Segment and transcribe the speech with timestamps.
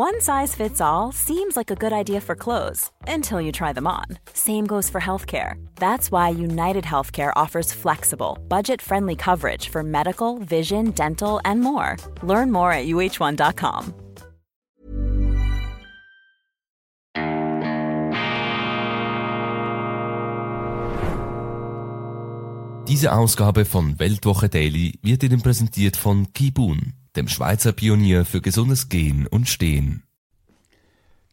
[0.00, 3.88] One size fits all seems like a good idea for clothes until you try them
[3.88, 4.04] on.
[4.32, 5.54] Same goes for healthcare.
[5.74, 11.96] That's why United Healthcare offers flexible, budget friendly coverage for medical, vision, dental, and more.
[12.22, 13.92] Learn more at uh1.com.
[22.86, 28.88] Diese Ausgabe von Weltwoche Daily wird Ihnen präsentiert von Kibun dem Schweizer Pionier für gesundes
[28.88, 30.02] Gehen und Stehen.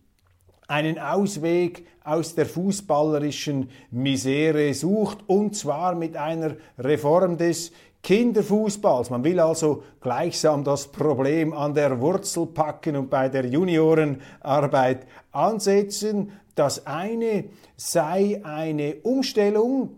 [0.69, 9.11] einen Ausweg aus der fußballerischen Misere sucht, und zwar mit einer Reform des Kinderfußballs.
[9.11, 16.33] Man will also gleichsam das Problem an der Wurzel packen und bei der Juniorenarbeit ansetzen.
[16.55, 17.45] Das eine
[17.77, 19.91] sei eine Umstellung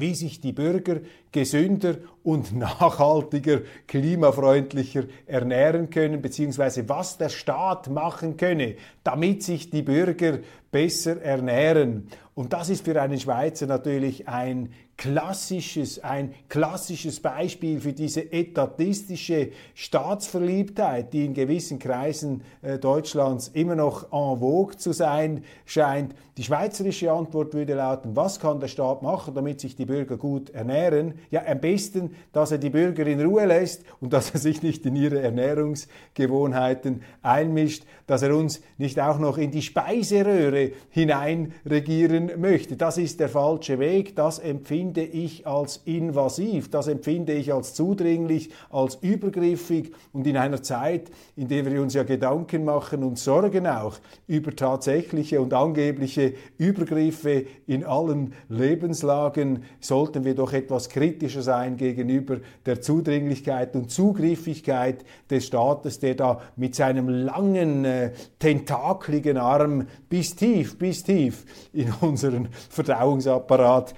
[0.00, 1.00] wie sich die Bürger
[1.32, 9.82] gesünder und nachhaltiger, klimafreundlicher ernähren können, beziehungsweise was der Staat machen könne, damit sich die
[9.82, 10.38] Bürger
[10.70, 12.08] besser ernähren.
[12.34, 19.50] Und das ist für einen Schweizer natürlich ein klassisches, ein klassisches Beispiel für diese etatistische
[19.74, 26.14] Staatsverliebtheit, die in gewissen Kreisen äh, Deutschlands immer noch en vogue zu sein scheint.
[26.36, 30.50] Die schweizerische Antwort würde lauten, was kann der Staat machen, damit sich die Bürger gut
[30.50, 31.14] ernähren?
[31.30, 34.84] Ja, am besten, dass er die Bürger in Ruhe lässt und dass er sich nicht
[34.84, 42.76] in ihre Ernährungsgewohnheiten einmischt, dass er uns nicht auch noch in die Speiseröhre hineinregieren möchte.
[42.76, 44.40] Das ist der falsche Weg, das
[44.88, 51.10] empfinde ich als invasiv, das empfinde ich als zudringlich, als übergriffig und in einer Zeit,
[51.36, 53.96] in der wir uns ja Gedanken machen und Sorgen auch
[54.26, 62.38] über tatsächliche und angebliche Übergriffe in allen Lebenslagen, sollten wir doch etwas kritischer sein gegenüber
[62.64, 70.34] der Zudringlichkeit und Zugriffigkeit des Staates, der da mit seinem langen, äh, tentakligen Arm bis
[70.34, 71.44] tief, bis tief
[71.74, 73.94] in unseren Verdauungsapparat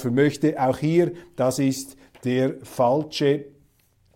[0.00, 0.60] eingreifen möchte.
[0.60, 3.46] Auch hier, das ist der falsche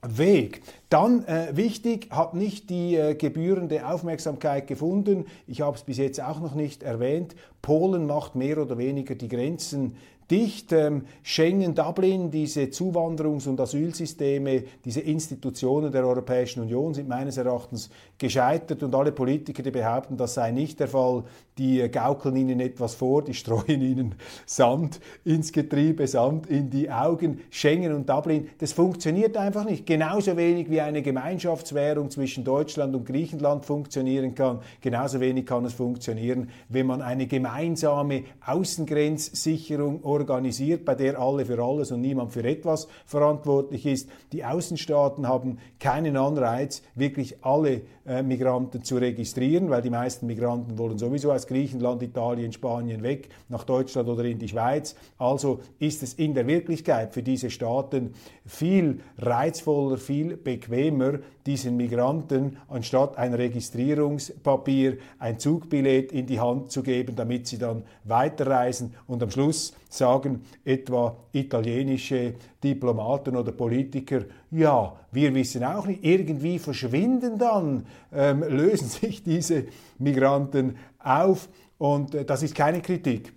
[0.06, 0.60] Weg.
[0.90, 5.25] Dann äh, wichtig, hat nicht die äh, gebührende Aufmerksamkeit gefunden.
[5.46, 7.34] Ich habe es bis jetzt auch noch nicht erwähnt.
[7.62, 9.96] Polen macht mehr oder weniger die Grenzen
[10.30, 10.72] dicht.
[10.72, 17.90] Ähm, Schengen, Dublin, diese Zuwanderungs- und Asylsysteme, diese Institutionen der Europäischen Union sind meines Erachtens
[18.18, 21.24] gescheitert und alle Politiker, die behaupten, das sei nicht der Fall,
[21.58, 24.14] die gaukeln ihnen etwas vor, die streuen ihnen
[24.46, 27.40] Sand ins Getriebe, Sand in die Augen.
[27.50, 29.86] Schengen und Dublin, das funktioniert einfach nicht.
[29.86, 35.74] Genauso wenig wie eine Gemeinschaftswährung zwischen Deutschland und Griechenland funktionieren kann, genauso wenig kann es
[35.74, 42.44] funktionieren, wenn man eine gemeinsame Außengrenzsicherung organisiert, bei der alle für alles und niemand für
[42.44, 44.08] etwas verantwortlich ist.
[44.32, 50.78] Die Außenstaaten haben keinen Anreiz, wirklich alle äh, Migranten zu registrieren, weil die meisten Migranten
[50.78, 54.94] wollen sowieso aus Griechenland, Italien, Spanien weg nach Deutschland oder in die Schweiz.
[55.19, 58.14] Also ist es in der Wirklichkeit für diese Staaten
[58.46, 66.82] viel reizvoller, viel bequemer, diesen Migranten anstatt ein Registrierungspapier, ein Zugbillett in die Hand zu
[66.82, 74.96] geben, damit sie dann weiterreisen und am Schluss sagen etwa italienische Diplomaten oder Politiker, ja,
[75.12, 79.64] wir wissen auch nicht, irgendwie verschwinden dann, ähm, lösen sich diese
[79.99, 81.49] Migranten auf
[81.79, 83.32] und äh, das ist keine Kritik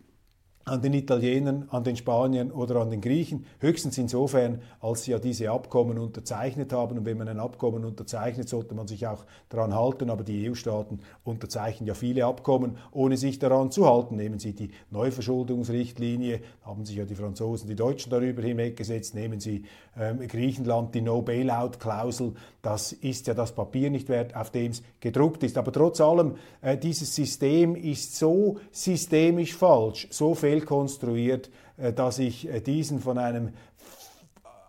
[0.68, 3.46] an den Italienern, an den Spaniern oder an den Griechen.
[3.60, 6.98] Höchstens insofern, als sie ja diese Abkommen unterzeichnet haben.
[6.98, 10.10] Und wenn man ein Abkommen unterzeichnet, sollte man sich auch daran halten.
[10.10, 14.18] Aber die EU-Staaten unterzeichnen ja viele Abkommen, ohne sich daran zu halten.
[14.18, 19.16] Nehmen Sie die Neuverschuldungsrichtlinie, haben sich ja die Franzosen, die Deutschen darüber hinweggesetzt.
[19.16, 19.64] Nehmen Sie
[19.98, 22.34] ähm, Griechenland die No-Bailout-Klausel.
[22.62, 25.58] Das ist ja das Papier nicht wert, auf dem es gedruckt ist.
[25.58, 32.48] Aber trotz allem, äh, dieses System ist so systemisch falsch, so fehlkonstruiert, äh, dass ich
[32.48, 33.54] äh, diesen von einem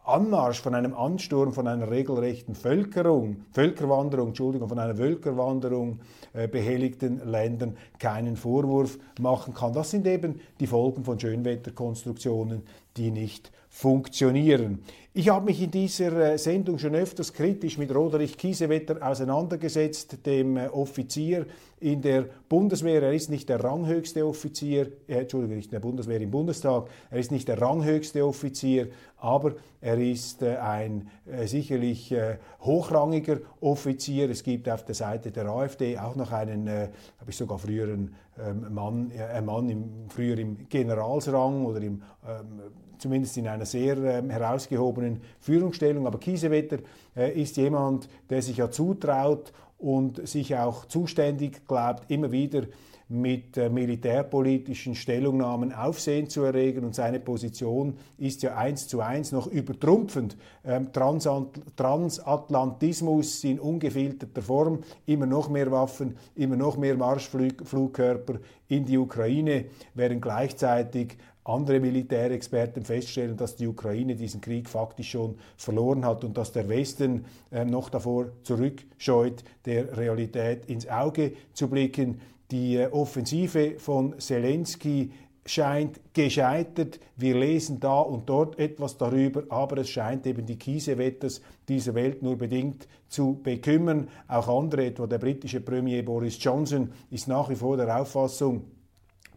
[0.04, 6.00] Anmarsch, von einem Ansturm, von einer regelrechten Völkerung, Völkerwanderung, Entschuldigung, von einer Völkerwanderung
[6.32, 9.74] äh, behelligten Ländern keinen Vorwurf machen kann.
[9.74, 12.62] Das sind eben die Folgen von Schönwetterkonstruktionen,
[12.98, 14.82] die nicht funktionieren.
[15.14, 20.56] Ich habe mich in dieser äh, Sendung schon öfters kritisch mit Roderich Kiesewetter auseinandergesetzt, dem
[20.56, 21.46] äh, Offizier
[21.80, 23.02] in der Bundeswehr.
[23.02, 26.88] Er ist nicht der ranghöchste Offizier, äh, Entschuldigung, nicht in der Bundeswehr im Bundestag.
[27.10, 33.38] Er ist nicht der ranghöchste Offizier, aber er ist äh, ein äh, sicherlich äh, hochrangiger
[33.60, 34.30] Offizier.
[34.30, 38.14] Es gibt auf der Seite der AfD auch noch einen, habe ich sogar früher einen
[38.38, 42.60] ähm, Mann, ein Mann im, früher im Generalsrang oder im ähm,
[42.98, 46.06] zumindest in einer sehr äh, herausgehobenen Führungsstellung.
[46.06, 46.78] Aber Kiesewetter
[47.16, 52.64] äh, ist jemand, der sich ja zutraut und sich auch zuständig glaubt, immer wieder
[53.08, 59.32] mit äh, militärpolitischen Stellungnahmen Aufsehen zu erregen und seine Position ist ja eins zu eins
[59.32, 60.36] noch übertrumpfend.
[60.64, 68.98] Ähm, Transatlantismus in ungefilterter Form, immer noch mehr Waffen, immer noch mehr Marschflugkörper in die
[68.98, 69.64] Ukraine,
[69.94, 71.16] während gleichzeitig
[71.48, 76.68] andere Militärexperten feststellen, dass die Ukraine diesen Krieg faktisch schon verloren hat und dass der
[76.68, 82.20] Westen äh, noch davor zurückscheut, der Realität ins Auge zu blicken.
[82.50, 85.10] Die äh, Offensive von Zelensky
[85.48, 87.00] scheint gescheitert.
[87.16, 92.22] Wir lesen da und dort etwas darüber, aber es scheint eben die Kiesewetters dieser Welt
[92.22, 94.08] nur bedingt zu bekümmern.
[94.28, 98.64] Auch andere, etwa der britische Premier Boris Johnson, ist nach wie vor der Auffassung,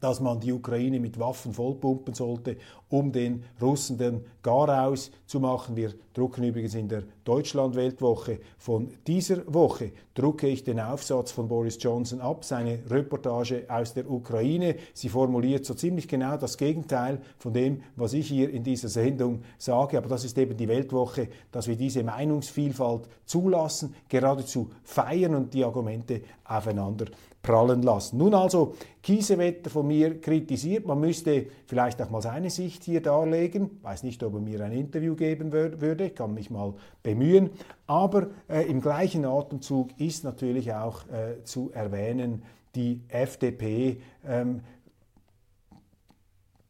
[0.01, 2.57] dass man die Ukraine mit Waffen vollpumpen sollte,
[2.91, 5.75] um den Russen den Garaus zu machen.
[5.75, 11.77] Wir drucken übrigens in der Deutschland-Weltwoche von dieser Woche, drucke ich den Aufsatz von Boris
[11.79, 14.75] Johnson ab, seine Reportage aus der Ukraine.
[14.93, 19.41] Sie formuliert so ziemlich genau das Gegenteil von dem, was ich hier in dieser Sendung
[19.57, 19.97] sage.
[19.97, 25.63] Aber das ist eben die Weltwoche, dass wir diese Meinungsvielfalt zulassen, geradezu feiern und die
[25.63, 27.05] Argumente aufeinander
[27.41, 28.17] prallen lassen.
[28.17, 33.71] Nun also, Kiesewetter von mir kritisiert, man müsste vielleicht auch mal seine Sicht hier darlegen.
[33.77, 36.73] Ich weiß nicht, ob er mir ein Interview geben würde, ich kann mich mal
[37.03, 37.49] bemühen.
[37.87, 42.43] Aber äh, im gleichen Atemzug ist natürlich auch äh, zu erwähnen,
[42.75, 44.61] die FDP ähm,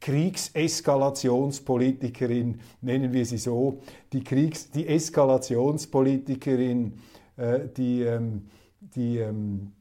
[0.01, 3.79] Kriegseskalationspolitikerin, nennen wir sie so,
[4.11, 6.93] die, Kriegs-, die Eskalationspolitikerin,
[7.37, 8.47] äh, die, ähm,
[8.79, 9.73] die ähm,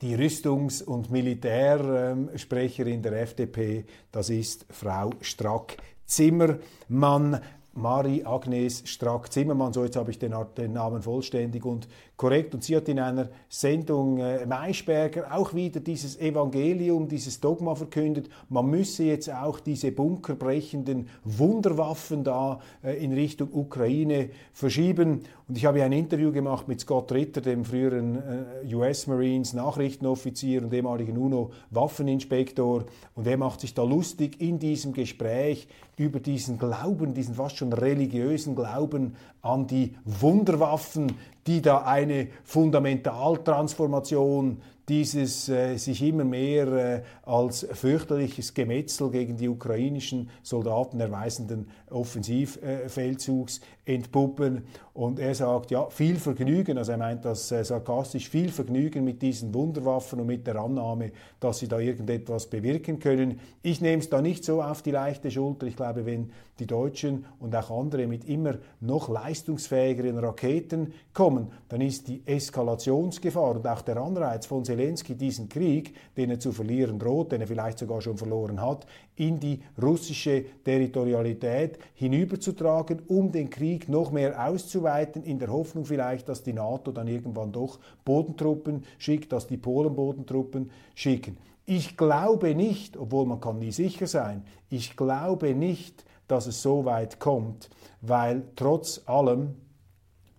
[0.00, 7.40] die Rüstungs- und Militärsprecherin der FDP, das ist Frau Strack-Zimmermann.
[7.74, 11.86] Marie-Agnes Strack-Zimmermann, so jetzt habe ich den, den, Namen vollständig und
[12.18, 12.52] korrekt.
[12.52, 18.28] Und sie hat in einer Sendung äh, Maischberger auch wieder dieses Evangelium, dieses Dogma verkündet.
[18.50, 25.22] Man müsse jetzt auch diese bunkerbrechenden Wunderwaffen da äh, in Richtung Ukraine verschieben.
[25.46, 30.62] Und ich habe ein Interview gemacht mit Scott Ritter, dem früheren äh, US Marines Nachrichtenoffizier
[30.62, 32.84] und ehemaligen UNO-Waffeninspektor.
[33.14, 37.72] Und er macht sich da lustig in diesem Gespräch über diesen Glauben, diesen fast schon
[37.72, 41.12] religiösen Glauben an die Wunderwaffen,
[41.48, 49.48] die da eine Fundamentaltransformation dieses äh, sich immer mehr äh, als fürchterliches Gemetzel gegen die
[49.48, 54.64] ukrainischen Soldaten erweisenden Offensivfeldzugs äh, entpuppen.
[54.94, 59.22] Und er sagt, ja, viel Vergnügen, also er meint das äh, sarkastisch, viel Vergnügen mit
[59.22, 63.40] diesen Wunderwaffen und mit der Annahme, dass sie da irgendetwas bewirken können.
[63.62, 65.66] Ich nehme es da nicht so auf die leichte Schulter.
[65.66, 71.80] Ich glaube, wenn die Deutschen und auch andere mit immer noch leistungsfähigeren Raketen kommen, dann
[71.80, 76.98] ist die Eskalationsgefahr und auch der Anreiz von Zelensky, diesen Krieg, den er zu verlieren
[76.98, 78.86] droht, den er vielleicht sogar schon verloren hat,
[79.18, 86.28] in die russische Territorialität hinüberzutragen, um den Krieg noch mehr auszuweiten, in der Hoffnung vielleicht,
[86.28, 91.36] dass die NATO dann irgendwann doch Bodentruppen schickt, dass die Polen Bodentruppen schicken.
[91.66, 96.84] Ich glaube nicht, obwohl man kann nie sicher sein, ich glaube nicht, dass es so
[96.84, 97.68] weit kommt,
[98.00, 99.56] weil trotz allem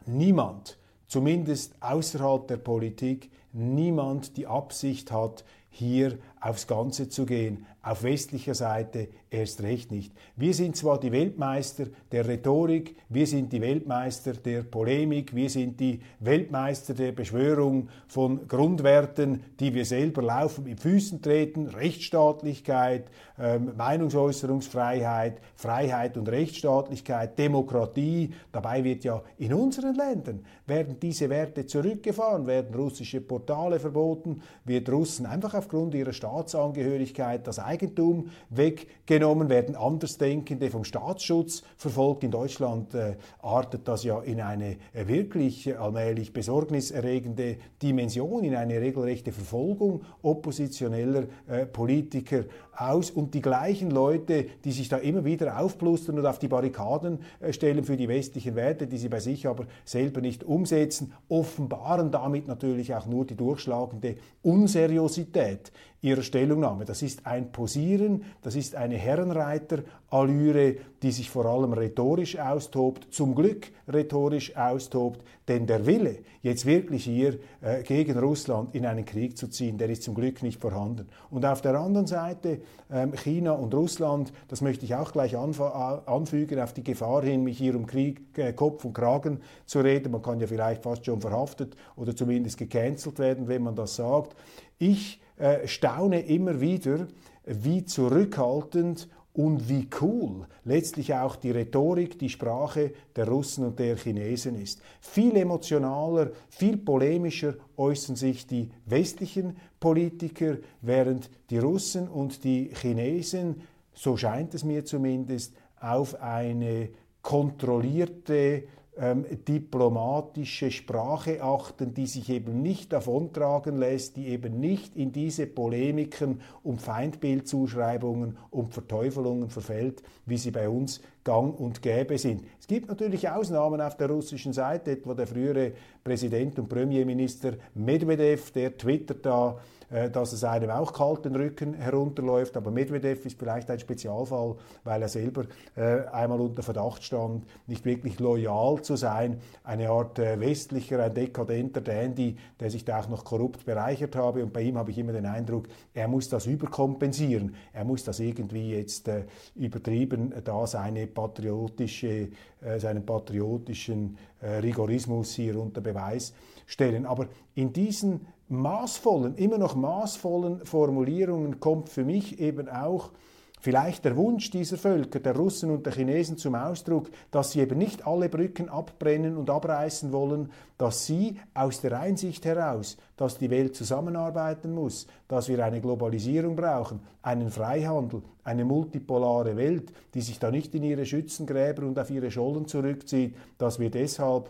[0.06, 7.66] niemand, zumindest außerhalb der Politik, niemand die Absicht hat, hier aufs Ganze zu gehen.
[7.82, 10.14] Auf westlicher Seite erst recht nicht.
[10.36, 15.80] Wir sind zwar die Weltmeister der Rhetorik, wir sind die Weltmeister der Polemik, wir sind
[15.80, 23.72] die Weltmeister der Beschwörung von Grundwerten, die wir selber laufen, mit Füßen treten, Rechtsstaatlichkeit, ähm,
[23.78, 28.34] Meinungsäußerungsfreiheit, Freiheit und Rechtsstaatlichkeit, Demokratie.
[28.52, 34.90] Dabei wird ja in unseren Ländern werden diese Werte zurückgefahren, werden russische Portale verboten, wird
[34.90, 39.76] Russen einfach aufgrund ihrer Staatsangehörigkeit das Eigentum weggenommen, werden.
[39.76, 42.24] Andersdenkende vom Staatsschutz verfolgt.
[42.24, 48.56] In Deutschland äh, artet das ja in eine äh, wirklich äh, allmählich besorgniserregende Dimension, in
[48.56, 52.44] eine regelrechte Verfolgung oppositioneller äh, Politiker
[52.76, 53.10] aus.
[53.12, 57.52] Und die gleichen Leute, die sich da immer wieder aufplustern und auf die Barrikaden äh,
[57.54, 62.48] stellen für die westlichen Werte, die sie bei sich aber selber nicht umsetzen, offenbaren damit
[62.48, 65.72] natürlich auch nur die durchschlagende Unseriosität
[66.02, 66.86] ihrer Stellungnahme.
[66.86, 73.36] Das ist ein Posieren, das ist eine Herrenreiterallüre, die sich vor allem rhetorisch austobt, zum
[73.36, 79.38] Glück rhetorisch austobt, denn der Wille, jetzt wirklich hier äh, gegen Russland in einen Krieg
[79.38, 81.08] zu ziehen, der ist zum Glück nicht vorhanden.
[81.30, 86.60] Und auf der anderen Seite ähm, China und Russland, das möchte ich auch gleich anfügen,
[86.60, 90.12] auf die Gefahr hin, mich hier um Krieg, äh, Kopf und Kragen zu reden.
[90.12, 94.36] Man kann ja vielleicht fast schon verhaftet oder zumindest gecancelt werden, wenn man das sagt.
[94.80, 97.08] Ich äh, staune immer wieder,
[97.46, 103.96] wie zurückhaltend und wie cool letztlich auch die Rhetorik, die Sprache der Russen und der
[103.96, 104.82] Chinesen ist.
[105.02, 113.62] Viel emotionaler, viel polemischer äußern sich die westlichen Politiker, während die Russen und die Chinesen,
[113.94, 116.90] so scheint es mir zumindest, auf eine
[117.22, 118.64] kontrollierte
[119.00, 125.48] ähm, diplomatische Sprache achten, die sich eben nicht davontragen lässt, die eben nicht in diese
[125.48, 132.44] Polemiken um Feindbildzuschreibungen, um Verteufelungen verfällt, wie sie bei uns gang und gäbe sind.
[132.60, 138.52] Es gibt natürlich Ausnahmen auf der russischen Seite, etwa der frühere Präsident und Premierminister Medvedev,
[138.52, 142.56] der twittert da, dass es einem auch kalten Rücken herunterläuft.
[142.58, 147.86] Aber Medvedev ist vielleicht ein Spezialfall, weil er selber äh, einmal unter Verdacht stand, nicht
[147.86, 149.40] wirklich loyal zu sein.
[149.64, 154.44] Eine Art äh, westlicher, ein dekadenter Dandy, der sich da auch noch korrupt bereichert habe.
[154.44, 157.56] Und bei ihm habe ich immer den Eindruck, er muss das überkompensieren.
[157.74, 159.10] Er muss das irgendwie jetzt
[159.56, 162.30] übertrieben da seine patriotische,
[162.78, 166.34] seinen patriotischen Rigorismus hier unter Beweis
[166.66, 167.06] stellen.
[167.06, 173.12] Aber in diesen maßvollen, immer noch maßvollen Formulierungen kommt für mich eben auch
[173.60, 177.78] vielleicht der Wunsch dieser Völker, der Russen und der Chinesen zum Ausdruck, dass sie eben
[177.78, 183.50] nicht alle Brücken abbrennen und abreißen wollen, dass sie aus der Einsicht heraus, dass die
[183.50, 190.40] Welt zusammenarbeiten muss, dass wir eine Globalisierung brauchen, einen Freihandel, eine multipolare Welt, die sich
[190.40, 194.50] da nicht in ihre Schützengräber und auf ihre Schollen zurückzieht, dass wir deshalb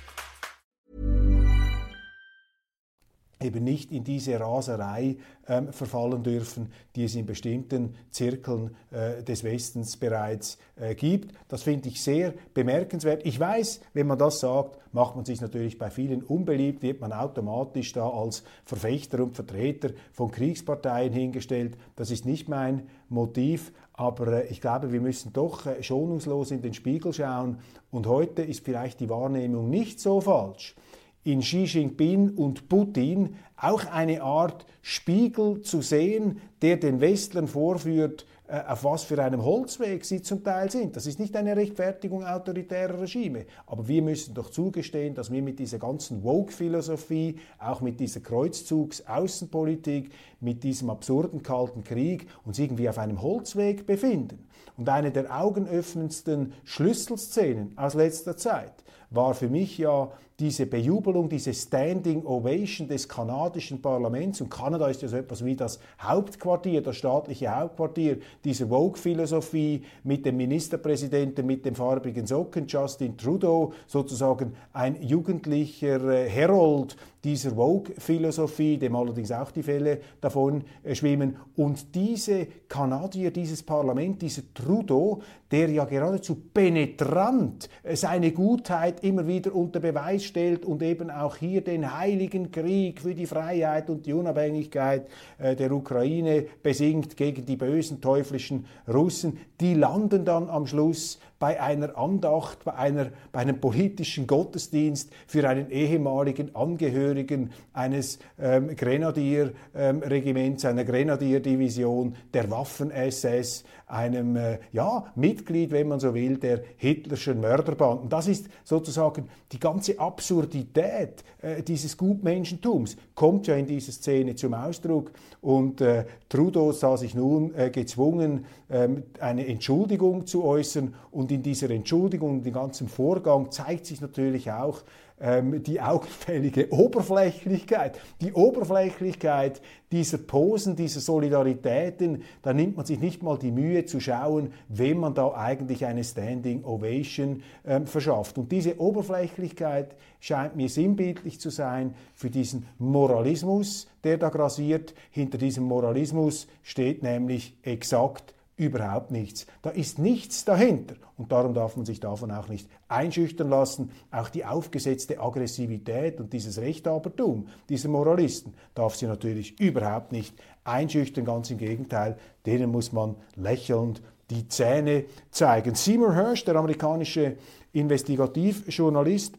[3.41, 9.43] Eben nicht in diese Raserei ähm, verfallen dürfen, die es in bestimmten Zirkeln äh, des
[9.43, 11.33] Westens bereits äh, gibt.
[11.47, 13.25] Das finde ich sehr bemerkenswert.
[13.25, 17.11] Ich weiß, wenn man das sagt, macht man sich natürlich bei vielen unbeliebt, wird man
[17.13, 21.77] automatisch da als Verfechter und Vertreter von Kriegsparteien hingestellt.
[21.95, 26.61] Das ist nicht mein Motiv, aber äh, ich glaube, wir müssen doch äh, schonungslos in
[26.61, 27.59] den Spiegel schauen.
[27.89, 30.75] Und heute ist vielleicht die Wahrnehmung nicht so falsch
[31.23, 38.25] in Xi Jinping und Putin auch eine Art Spiegel zu sehen, der den Westlern vorführt,
[38.47, 40.95] äh, auf was für einem Holzweg sie zum Teil sind.
[40.95, 43.45] Das ist nicht eine Rechtfertigung autoritärer Regime.
[43.67, 50.11] Aber wir müssen doch zugestehen, dass wir mit dieser ganzen Woke-Philosophie, auch mit dieser Kreuzzugs-Außenpolitik,
[50.39, 54.47] mit diesem absurden Kalten Krieg uns irgendwie auf einem Holzweg befinden.
[54.75, 58.73] Und eine der augenöffnendsten Schlüsselszenen aus letzter Zeit
[59.11, 64.41] war für mich ja diese Bejubelung, diese Standing Ovation des kanadischen Parlaments.
[64.41, 70.25] Und Kanada ist ja so etwas wie das Hauptquartier, das staatliche Hauptquartier dieser Vogue-Philosophie mit
[70.25, 78.77] dem Ministerpräsidenten mit dem farbigen Socken, Justin Trudeau, sozusagen ein jugendlicher äh, Herold dieser Vogue-Philosophie,
[78.77, 81.35] dem allerdings auch die Fälle davon äh, schwimmen.
[81.55, 89.27] Und diese Kanadier, dieses Parlament, dieser Trudeau, der ja geradezu penetrant äh, seine Gutheit immer
[89.27, 94.05] wieder unter Beweis stellt und eben auch hier den heiligen Krieg für die Freiheit und
[94.05, 100.65] die Unabhängigkeit äh, der Ukraine besingt gegen die bösen teuflischen Russen, die landen dann am
[100.65, 108.19] Schluss bei einer Andacht, bei, einer, bei einem politischen Gottesdienst für einen ehemaligen Angehörigen eines
[108.39, 116.37] ähm, Grenadierregiments, ähm, einer Grenadierdivision der Waffen-SS, einem äh, ja, Mitglied, wenn man so will,
[116.37, 118.09] der hitlerschen Mörderbanden.
[118.09, 124.53] Das ist sozusagen die ganze Absurdität äh, dieses Gutmenschentums, kommt ja in dieser Szene zum
[124.53, 125.11] Ausdruck.
[125.41, 130.93] Und äh, Trudeau sah sich nun äh, gezwungen, ähm, eine Entschuldigung zu äußern.
[131.11, 134.81] Und in dieser Entschuldigung, in dem ganzen Vorgang zeigt sich natürlich auch,
[135.21, 137.99] die augenfällige Oberflächlichkeit.
[138.21, 143.99] Die Oberflächlichkeit dieser Posen, dieser Solidaritäten, da nimmt man sich nicht mal die Mühe zu
[143.99, 148.37] schauen, wem man da eigentlich eine Standing Ovation ähm, verschafft.
[148.37, 154.93] Und diese Oberflächlichkeit scheint mir sinnbildlich zu sein für diesen Moralismus, der da grasiert.
[155.11, 159.47] Hinter diesem Moralismus steht nämlich exakt überhaupt nichts.
[159.61, 163.91] Da ist nichts dahinter und darum darf man sich davon auch nicht einschüchtern lassen.
[164.11, 171.25] Auch die aufgesetzte Aggressivität und dieses Rechthabertum dieser Moralisten darf sie natürlich überhaupt nicht einschüchtern,
[171.25, 175.75] ganz im Gegenteil, denen muss man lächelnd die Zähne zeigen.
[175.75, 177.37] Seymour Hersh, der amerikanische
[177.73, 179.35] Investigativjournalist,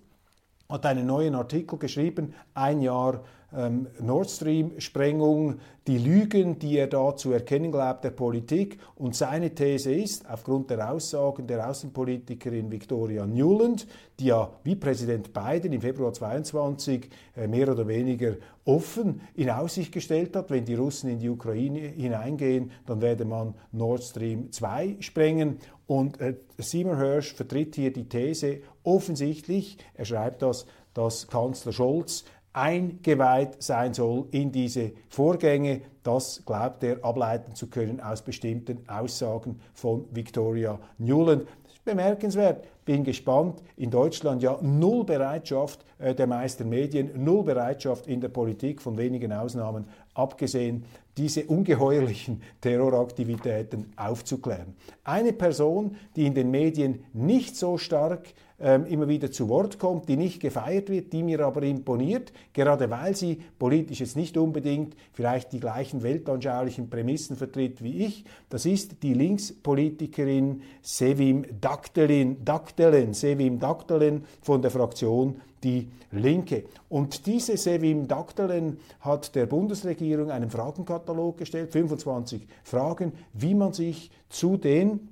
[0.68, 3.22] hat einen neuen Artikel geschrieben, ein Jahr
[3.57, 8.79] ähm, Nord Stream-Sprengung, die Lügen, die er da zu erkennen glaubt, der Politik.
[8.95, 13.87] Und seine These ist, aufgrund der Aussagen der Außenpolitikerin Victoria Newland,
[14.21, 19.93] die ja wie Präsident Biden im Februar 22 äh, mehr oder weniger offen in Aussicht
[19.93, 24.99] gestellt hat, wenn die Russen in die Ukraine hineingehen, dann werde man Nord Stream 2
[25.01, 25.59] sprengen.
[25.87, 32.25] Und äh, Seymour Hersh vertritt hier die These offensichtlich, er schreibt das, dass Kanzler Scholz
[32.53, 35.83] eingeweiht sein soll in diese Vorgänge.
[36.03, 41.47] Das glaubt er ableiten zu können aus bestimmten Aussagen von Victoria Newland.
[41.85, 42.65] Bemerkenswert.
[42.85, 43.62] Bin gespannt.
[43.77, 48.97] In Deutschland ja null Bereitschaft äh, der meisten Medien, null Bereitschaft in der Politik, von
[48.99, 50.85] wenigen Ausnahmen abgesehen,
[51.17, 54.75] diese ungeheuerlichen Terroraktivitäten aufzuklären.
[55.05, 58.27] Eine Person, die in den Medien nicht so stark
[58.62, 63.16] immer wieder zu Wort kommt, die nicht gefeiert wird, die mir aber imponiert, gerade weil
[63.16, 68.25] sie politisch jetzt nicht unbedingt vielleicht die gleichen weltanschaulichen Prämissen vertritt wie ich.
[68.51, 76.64] Das ist die Linkspolitikerin Sevim Daktelin, Daktelen, Sevim Daktelen von der Fraktion die Linke.
[76.88, 84.11] Und diese Sevim Daktelen hat der Bundesregierung einen Fragenkatalog gestellt, 25 Fragen, wie man sich
[84.29, 85.09] zu den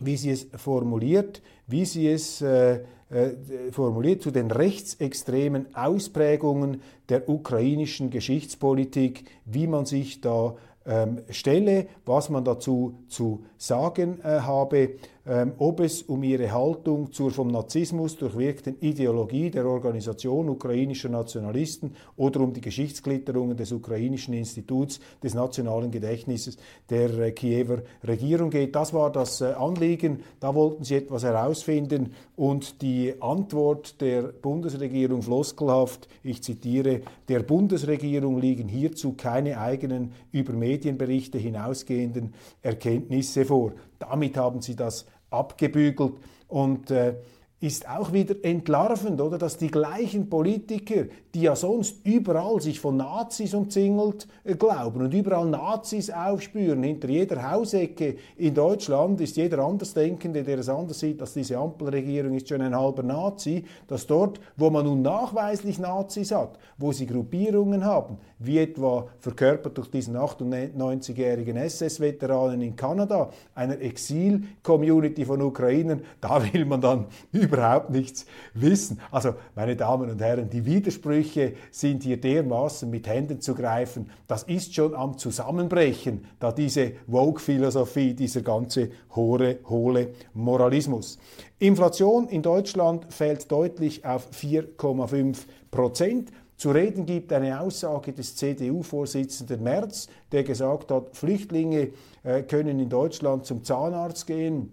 [0.00, 3.32] wie sie es formuliert, wie sie es äh, äh,
[3.72, 10.54] formuliert zu den rechtsextremen Ausprägungen der ukrainischen Geschichtspolitik, wie man sich da
[10.86, 14.94] ähm, stelle, was man dazu zu sagen äh, habe
[15.26, 21.94] ähm, ob es um ihre Haltung zur vom Nazismus durchwirkten Ideologie der Organisation ukrainischer Nationalisten
[22.16, 26.56] oder um die Geschichtsklitterungen des ukrainischen Instituts des nationalen Gedächtnisses
[26.88, 28.74] der äh, Kiewer Regierung geht.
[28.74, 30.20] Das war das äh, Anliegen.
[30.40, 38.38] Da wollten sie etwas herausfinden und die Antwort der Bundesregierung floskelhaft, ich zitiere, der Bundesregierung
[38.38, 43.72] liegen hierzu keine eigenen über Medienberichte hinausgehenden Erkenntnisse vor.
[44.00, 46.14] Damit haben sie das abgebügelt
[46.48, 47.14] und äh,
[47.60, 49.36] ist auch wieder entlarvend, oder?
[49.36, 55.12] Dass die gleichen Politiker, die ja sonst überall sich von Nazis umzingelt äh, glauben und
[55.12, 61.20] überall Nazis aufspüren, hinter jeder Hausecke in Deutschland ist jeder Andersdenkende, der es anders sieht
[61.20, 66.32] als diese Ampelregierung, ist schon ein halber Nazi, dass dort, wo man nun nachweislich Nazis
[66.32, 73.80] hat, wo sie Gruppierungen haben, wie etwa verkörpert durch diesen 98-jährigen SS-Veteranen in Kanada, einer
[73.80, 79.00] Exil-Community von Ukrainern, da will man dann überhaupt nichts wissen.
[79.10, 84.10] Also, meine Damen und Herren, die Widersprüche sind hier dermaßen mit Händen zu greifen.
[84.26, 91.18] Das ist schon am Zusammenbrechen, da diese Vogue-Philosophie, dieser ganze hohe, hohle Moralismus.
[91.58, 95.36] Inflation in Deutschland fällt deutlich auf 4,5
[95.70, 96.30] Prozent.
[96.60, 101.92] Zu reden gibt eine Aussage des CDU-Vorsitzenden Merz, der gesagt hat, Flüchtlinge
[102.22, 104.70] äh, können in Deutschland zum Zahnarzt gehen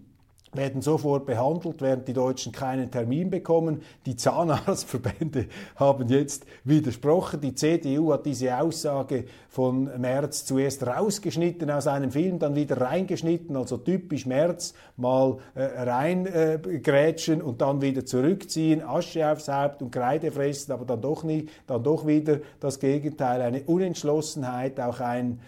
[0.52, 3.82] werden sofort behandelt, während die Deutschen keinen Termin bekommen.
[4.06, 7.40] Die Zahnarztverbände haben jetzt widersprochen.
[7.40, 13.56] Die CDU hat diese Aussage von Merz zuerst rausgeschnitten aus einem Film, dann wieder reingeschnitten,
[13.56, 19.90] also typisch Merz, mal äh, reingrätschen äh, und dann wieder zurückziehen, Asche aufs Haupt und
[19.90, 25.40] Kreide fressen, aber dann doch nicht, dann doch wieder das Gegenteil, eine Unentschlossenheit, auch ein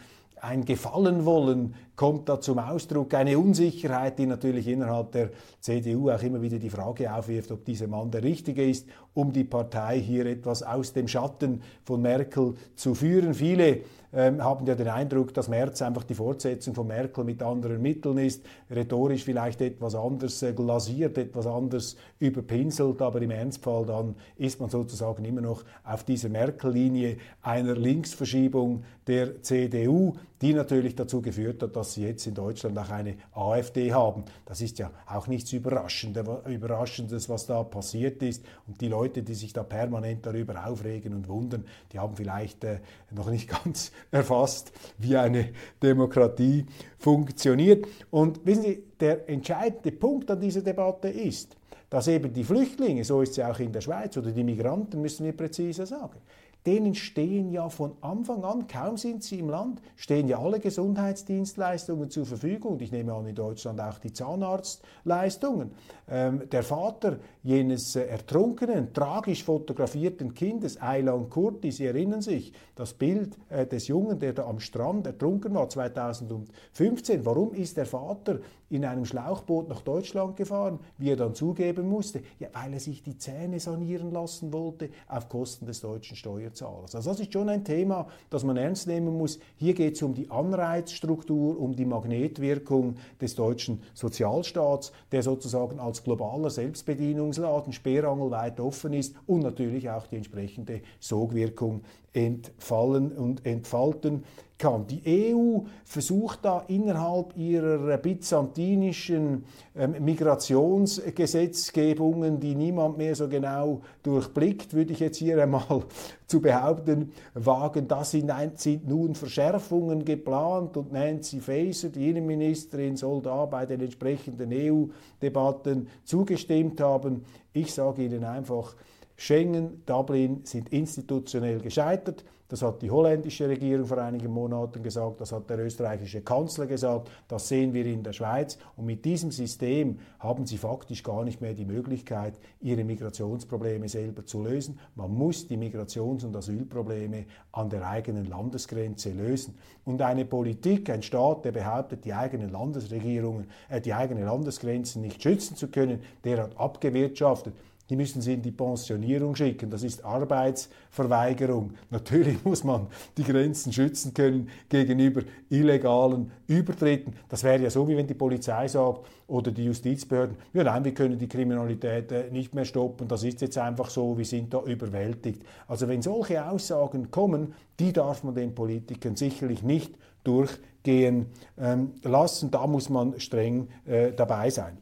[0.42, 5.28] ein Gefallenwollen kommt da zum Ausdruck, eine Unsicherheit, die natürlich innerhalb der
[5.60, 9.44] CDU auch immer wieder die Frage aufwirft, ob dieser Mann der Richtige ist, um die
[9.44, 13.34] Partei hier etwas aus dem Schatten von Merkel zu führen.
[13.34, 13.82] Viele
[14.12, 18.18] ähm, haben ja den Eindruck, dass Merz einfach die Fortsetzung von Merkel mit anderen Mitteln
[18.18, 24.58] ist, rhetorisch vielleicht etwas anders äh, glasiert, etwas anders überpinselt, aber im Ernstfall dann ist
[24.58, 31.62] man sozusagen immer noch auf dieser Merkel-Linie einer Linksverschiebung der CDU, die natürlich dazu geführt
[31.62, 34.24] hat, dass sie jetzt in Deutschland auch eine AfD haben.
[34.44, 38.44] Das ist ja auch nichts Überraschendes, was da passiert ist.
[38.66, 42.80] Und die Leute, die sich da permanent darüber aufregen und wundern, die haben vielleicht äh,
[43.10, 45.50] noch nicht ganz erfasst, wie eine
[45.82, 46.66] Demokratie
[46.98, 47.86] funktioniert.
[48.10, 51.56] Und wissen Sie, der entscheidende Punkt an dieser Debatte ist,
[51.88, 55.02] dass eben die Flüchtlinge, so ist es ja auch in der Schweiz, oder die Migranten,
[55.02, 56.20] müssen wir präziser sagen,
[56.66, 62.10] denen stehen ja von Anfang an, kaum sind sie im Land, stehen ja alle Gesundheitsdienstleistungen
[62.10, 62.72] zur Verfügung.
[62.72, 65.70] Und ich nehme an, in Deutschland auch die Zahnarztleistungen.
[66.08, 72.92] Ähm, der Vater jenes äh, ertrunkenen, tragisch fotografierten Kindes, Aylan Kurti, Sie erinnern sich, das
[72.92, 77.24] Bild äh, des Jungen, der da am Strand ertrunken war 2015.
[77.24, 82.22] Warum ist der Vater in einem Schlauchboot nach Deutschland gefahren, wie er dann zugeben musste?
[82.38, 86.49] Ja, weil er sich die Zähne sanieren lassen wollte auf Kosten des deutschen Steuerzahlers.
[86.94, 89.38] Also das ist schon ein Thema, das man ernst nehmen muss.
[89.56, 96.02] Hier geht es um die Anreizstruktur, um die Magnetwirkung des deutschen Sozialstaats, der sozusagen als
[96.02, 101.82] globaler Selbstbedienungsladen sperrangelweit offen ist und natürlich auch die entsprechende Sogwirkung
[102.12, 104.24] entfallen und entfalten
[104.60, 104.86] kann.
[104.86, 109.44] Die EU versucht da innerhalb ihrer byzantinischen
[109.74, 115.82] ähm, Migrationsgesetzgebungen, die niemand mehr so genau durchblickt, würde ich jetzt hier einmal
[116.26, 123.22] zu behaupten, wagen, da sind, sind nun Verschärfungen geplant und Nancy Faeser, die Innenministerin, soll
[123.22, 127.24] da bei den entsprechenden EU-Debatten zugestimmt haben.
[127.52, 128.76] Ich sage Ihnen einfach,
[129.16, 132.24] Schengen, Dublin sind institutionell gescheitert.
[132.50, 137.08] Das hat die holländische Regierung vor einigen Monaten gesagt, das hat der österreichische Kanzler gesagt,
[137.28, 138.58] das sehen wir in der Schweiz.
[138.76, 144.26] Und mit diesem System haben sie faktisch gar nicht mehr die Möglichkeit, ihre Migrationsprobleme selber
[144.26, 144.80] zu lösen.
[144.96, 149.54] Man muss die Migrations- und Asylprobleme an der eigenen Landesgrenze lösen.
[149.84, 155.22] Und eine Politik, ein Staat, der behauptet, die eigenen Landesregierungen, äh, die eigenen Landesgrenzen nicht
[155.22, 157.54] schützen zu können, der hat abgewirtschaftet
[157.90, 159.68] die müssen sie in die Pensionierung schicken.
[159.68, 161.72] Das ist Arbeitsverweigerung.
[161.90, 167.14] Natürlich muss man die Grenzen schützen können gegenüber illegalen Übertritten.
[167.28, 170.94] Das wäre ja so, wie wenn die Polizei sagt oder die Justizbehörden, ja nein, wir
[170.94, 174.62] können die Kriminalität äh, nicht mehr stoppen, das ist jetzt einfach so, wir sind da
[174.62, 175.42] überwältigt.
[175.66, 181.26] Also wenn solche Aussagen kommen, die darf man den Politikern sicherlich nicht durchgehen
[181.58, 182.52] ähm, lassen.
[182.52, 184.78] Da muss man streng äh, dabei sein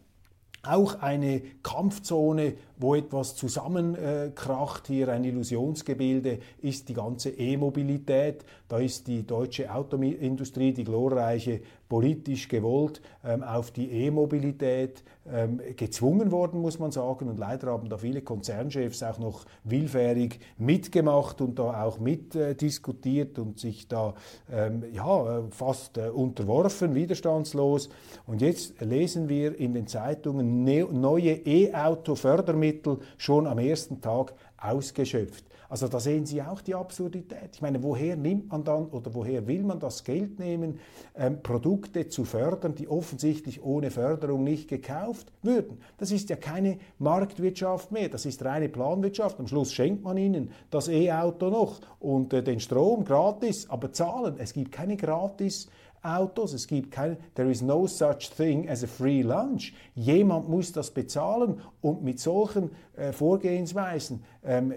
[0.69, 8.45] auch eine Kampfzone, wo etwas zusammenkracht, hier ein Illusionsgebilde, ist die ganze E-Mobilität.
[8.69, 16.31] Da ist die deutsche Autoindustrie, die glorreiche, politisch gewollt ähm, auf die E-Mobilität ähm, gezwungen
[16.31, 17.29] worden, muss man sagen.
[17.29, 23.41] Und leider haben da viele Konzernchefs auch noch willfährig mitgemacht und da auch mitdiskutiert äh,
[23.41, 24.15] und sich da
[24.53, 27.89] ähm, ja, fast äh, unterworfen, widerstandslos.
[28.27, 35.48] Und jetzt lesen wir in den Zeitungen ne neue E-Auto-Fördermittel schon am ersten Tag ausgeschöpft.
[35.69, 37.51] Also da sehen Sie auch die Absurdität.
[37.55, 40.81] Ich meine, woher nimmt man dann oder woher will man das Geld nehmen,
[41.15, 45.79] ähm, Produkte zu fördern, die offensichtlich ohne Förderung nicht gekauft würden?
[45.99, 49.39] Das ist ja keine Marktwirtschaft mehr, das ist reine Planwirtschaft.
[49.39, 54.37] Am Schluss schenkt man ihnen das E-Auto noch und äh, den Strom gratis, aber zahlen.
[54.39, 55.69] Es gibt keine gratis
[56.03, 56.53] Autos.
[56.53, 59.75] Es gibt kein, there is no such thing as a free lunch.
[59.95, 64.73] Jemand muss das bezahlen und mit solchen äh, Vorgehensweisen ähm,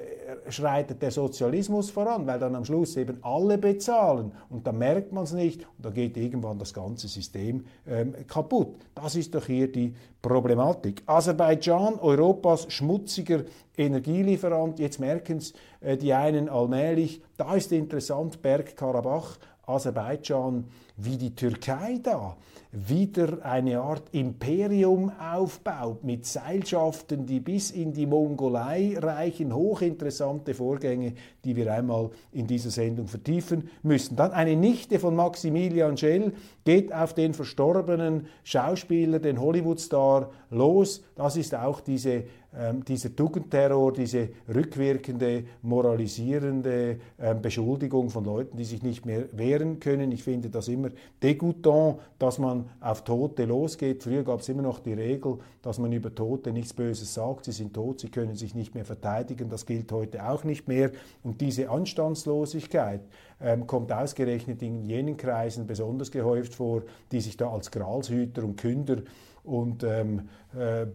[0.81, 5.25] schreitet der Sozialismus voran, weil dann am Schluss eben alle bezahlen und dann merkt man
[5.25, 8.77] es nicht und dann geht irgendwann das ganze System ähm, kaputt.
[8.95, 11.03] Das ist doch hier die Problematik.
[11.05, 13.43] Aserbaidschan, Europas schmutziger
[13.77, 20.65] Energielieferant, jetzt merken es äh, die einen allmählich, da ist interessant Bergkarabach, Aserbaidschan
[20.97, 22.35] wie die Türkei da
[22.71, 29.53] wieder eine Art Imperium aufbaut mit Seilschaften, die bis in die Mongolei reichen.
[29.53, 34.15] Hochinteressante Vorgänge, die wir einmal in dieser Sendung vertiefen müssen.
[34.15, 36.31] Dann eine Nichte von Maximilian Schell
[36.63, 41.03] geht auf den verstorbenen Schauspieler, den Hollywoodstar, los.
[41.15, 42.23] Das ist auch diese
[42.53, 49.79] ähm, dieser Tugendterror, diese rückwirkende, moralisierende ähm, Beschuldigung von Leuten, die sich nicht mehr wehren
[49.79, 50.11] können.
[50.11, 50.91] Ich finde das immer immer
[51.21, 54.03] dégoûtant, dass man auf Tote losgeht.
[54.03, 57.45] Früher gab es immer noch die Regel, dass man über Tote nichts Böses sagt.
[57.45, 59.49] Sie sind tot, sie können sich nicht mehr verteidigen.
[59.49, 60.91] Das gilt heute auch nicht mehr.
[61.23, 63.01] Und diese Anstandslosigkeit
[63.41, 68.57] ähm, kommt ausgerechnet in jenen Kreisen besonders gehäuft vor, die sich da als Gralshüter und
[68.57, 68.97] Künder
[69.43, 70.85] und ähm, äh,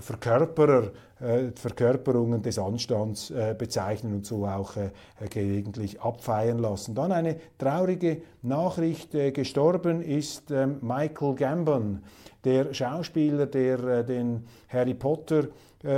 [0.00, 0.90] Verkörperer,
[1.20, 4.90] äh, Verkörperungen des Anstands äh, bezeichnen und so auch äh,
[5.28, 6.94] gelegentlich abfeiern lassen.
[6.94, 9.14] Dann eine traurige Nachricht.
[9.14, 12.02] Äh, gestorben ist ähm, Michael Gambon,
[12.44, 15.48] der Schauspieler, der äh, den Harry Potter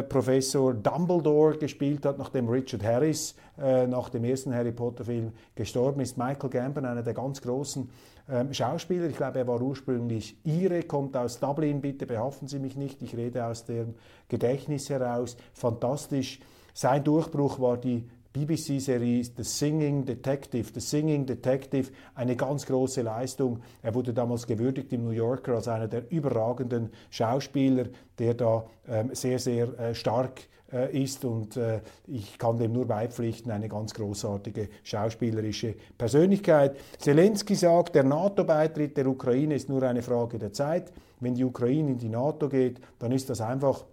[0.08, 6.18] Professor Dumbledore gespielt hat, nachdem Richard Harris nach dem ersten Harry Potter Film gestorben ist.
[6.18, 7.88] Michael Gambon, einer der ganz großen
[8.30, 9.06] ähm, Schauspieler.
[9.08, 13.16] Ich glaube, er war ursprünglich Ire, kommt aus Dublin, bitte behaften Sie mich nicht, ich
[13.16, 13.94] rede aus dem
[14.28, 15.36] Gedächtnis heraus.
[15.52, 16.40] Fantastisch.
[16.74, 20.70] Sein Durchbruch war die BBC-Serie The Singing Detective.
[20.72, 23.62] The Singing Detective, eine ganz große Leistung.
[23.82, 27.86] Er wurde damals gewürdigt im New Yorker als einer der überragenden Schauspieler,
[28.18, 30.42] der da ähm, sehr, sehr äh, stark
[30.92, 36.76] ist und äh, ich kann dem nur beipflichten, eine ganz großartige schauspielerische Persönlichkeit.
[36.98, 40.92] Zelensky sagt, der NATO-Beitritt der Ukraine ist nur eine Frage der Zeit.
[41.20, 43.85] Wenn die Ukraine in die NATO geht, dann ist das einfach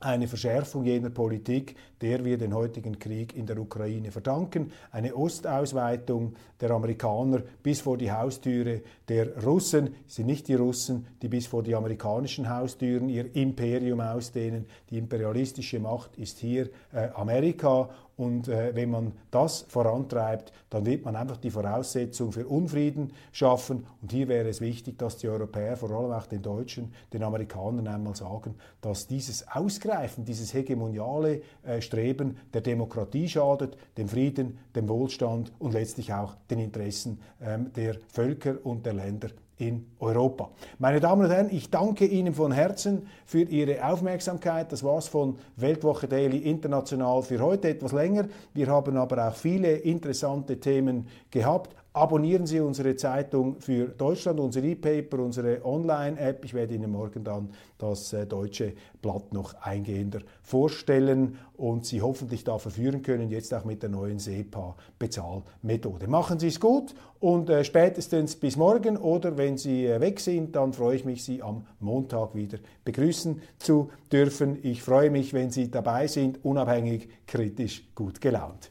[0.00, 6.34] eine Verschärfung jener Politik, der wir den heutigen Krieg in der Ukraine verdanken, eine Ostausweitung
[6.60, 11.46] der Amerikaner bis vor die Haustüre der Russen, es sind nicht die Russen, die bis
[11.46, 18.48] vor die amerikanischen Haustüren ihr Imperium ausdehnen, die imperialistische Macht ist hier äh, Amerika und
[18.48, 23.86] äh, wenn man das vorantreibt, dann wird man einfach die Voraussetzung für Unfrieden schaffen.
[24.02, 27.86] Und hier wäre es wichtig, dass die Europäer, vor allem auch den Deutschen, den Amerikanern
[27.86, 34.88] einmal sagen, dass dieses Ausgreifen, dieses hegemoniale äh, Streben der Demokratie schadet, dem Frieden, dem
[34.88, 39.28] Wohlstand und letztlich auch den Interessen ähm, der Völker und der Länder
[39.58, 40.50] in Europa.
[40.78, 44.72] Meine Damen und Herren, ich danke Ihnen von Herzen für Ihre Aufmerksamkeit.
[44.72, 48.28] Das war's von Weltwoche Daily International für heute etwas länger.
[48.54, 51.74] Wir haben aber auch viele interessante Themen gehabt.
[51.94, 56.44] Abonnieren Sie unsere Zeitung für Deutschland, unser E-Paper, unsere Online-App.
[56.44, 62.44] Ich werde Ihnen morgen dann das äh, deutsche Blatt noch eingehender vorstellen und Sie hoffentlich
[62.44, 66.08] da verführen können, jetzt auch mit der neuen SEPA-Bezahlmethode.
[66.08, 70.54] Machen Sie es gut und äh, spätestens bis morgen oder wenn Sie äh, weg sind,
[70.56, 74.58] dann freue ich mich, Sie am Montag wieder begrüßen zu dürfen.
[74.62, 78.70] Ich freue mich, wenn Sie dabei sind, unabhängig, kritisch, gut gelaunt.